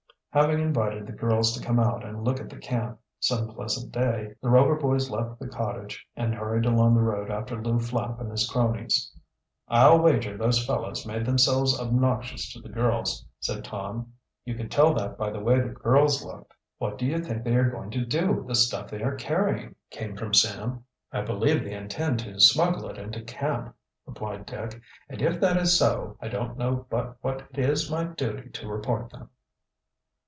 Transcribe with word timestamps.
Having 0.33 0.61
invited 0.61 1.05
the 1.05 1.11
girls 1.11 1.51
to 1.53 1.61
come 1.61 1.77
and 1.77 2.23
look 2.23 2.39
at 2.39 2.49
the 2.49 2.55
camp 2.57 2.97
some 3.19 3.49
pleasant 3.49 3.91
day 3.91 4.33
the 4.41 4.47
Rover 4.47 4.75
boys 4.77 5.09
left 5.09 5.39
the 5.41 5.47
cottage 5.49 6.07
and 6.15 6.33
hurried 6.33 6.65
along 6.65 6.95
the 6.95 7.01
road 7.01 7.29
after 7.29 7.61
Lew 7.61 7.79
Flapp 7.81 8.17
and 8.21 8.31
his 8.31 8.49
cronies. 8.49 9.13
"I'll 9.67 9.99
wager 9.99 10.37
those 10.37 10.65
fellows 10.65 11.05
made 11.05 11.25
themselves 11.25 11.77
obnoxious 11.77 12.49
to 12.53 12.61
the 12.61 12.69
girls," 12.69 13.25
said 13.41 13.65
Tom. 13.65 14.13
"You 14.45 14.55
could 14.55 14.71
tell 14.71 14.93
that 14.93 15.17
by 15.17 15.31
the 15.31 15.41
way 15.41 15.59
the 15.59 15.67
girls 15.67 16.23
looked." 16.23 16.53
"What 16.77 16.97
do 16.97 17.05
you 17.05 17.19
think 17.19 17.43
they 17.43 17.55
are 17.57 17.69
going 17.69 17.91
to 17.91 18.05
do 18.05 18.31
with 18.31 18.47
the 18.47 18.55
stuff 18.55 18.89
they 18.89 19.03
are 19.03 19.15
carrying?" 19.17 19.75
came 19.89 20.15
from 20.15 20.33
Sam. 20.33 20.85
"I 21.11 21.23
believe 21.23 21.61
they 21.65 21.73
intend 21.73 22.19
to 22.19 22.39
smuggle 22.39 22.87
it 22.87 22.97
into 22.97 23.21
camp," 23.21 23.75
replied 24.05 24.45
Dick. 24.45 24.79
"And 25.09 25.21
if 25.21 25.41
that 25.41 25.57
is 25.57 25.77
so, 25.77 26.15
I 26.21 26.29
don't 26.29 26.57
know 26.57 26.85
but 26.89 27.17
what 27.21 27.41
it 27.51 27.59
is 27.59 27.91
my 27.91 28.05
duty 28.05 28.49
to 28.51 28.69
report 28.69 29.09
them." 29.09 29.29